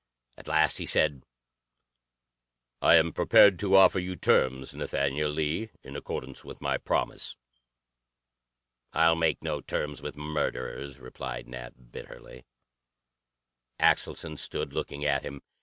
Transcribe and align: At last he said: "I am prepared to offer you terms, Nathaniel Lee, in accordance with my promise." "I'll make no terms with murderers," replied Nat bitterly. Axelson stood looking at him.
At 0.35 0.47
last 0.47 0.77
he 0.79 0.87
said: 0.87 1.21
"I 2.81 2.95
am 2.95 3.13
prepared 3.13 3.59
to 3.59 3.75
offer 3.75 3.99
you 3.99 4.15
terms, 4.15 4.73
Nathaniel 4.73 5.29
Lee, 5.29 5.69
in 5.83 5.95
accordance 5.95 6.43
with 6.43 6.59
my 6.59 6.79
promise." 6.79 7.37
"I'll 8.93 9.13
make 9.13 9.43
no 9.43 9.61
terms 9.61 10.01
with 10.01 10.15
murderers," 10.15 10.97
replied 10.99 11.47
Nat 11.49 11.91
bitterly. 11.91 12.47
Axelson 13.79 14.37
stood 14.39 14.73
looking 14.73 15.05
at 15.05 15.21
him. 15.21 15.43